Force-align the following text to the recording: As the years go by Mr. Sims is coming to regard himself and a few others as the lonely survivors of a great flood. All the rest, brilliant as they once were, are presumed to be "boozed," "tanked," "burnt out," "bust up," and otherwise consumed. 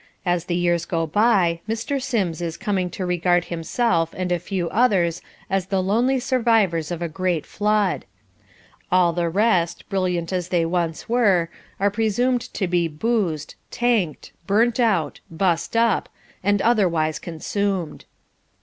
As 0.25 0.45
the 0.45 0.55
years 0.55 0.85
go 0.85 1.05
by 1.05 1.61
Mr. 1.69 2.01
Sims 2.01 2.41
is 2.41 2.57
coming 2.57 2.89
to 2.89 3.05
regard 3.05 3.45
himself 3.45 4.15
and 4.17 4.31
a 4.31 4.39
few 4.39 4.67
others 4.71 5.21
as 5.47 5.67
the 5.67 5.79
lonely 5.79 6.19
survivors 6.19 6.89
of 6.89 7.03
a 7.03 7.07
great 7.07 7.45
flood. 7.45 8.05
All 8.91 9.13
the 9.13 9.29
rest, 9.29 9.87
brilliant 9.89 10.33
as 10.33 10.47
they 10.47 10.65
once 10.65 11.07
were, 11.07 11.49
are 11.79 11.91
presumed 11.91 12.41
to 12.55 12.67
be 12.67 12.87
"boozed," 12.87 13.53
"tanked," 13.69 14.31
"burnt 14.47 14.79
out," 14.79 15.19
"bust 15.29 15.77
up," 15.77 16.09
and 16.43 16.63
otherwise 16.63 17.19
consumed. 17.19 18.05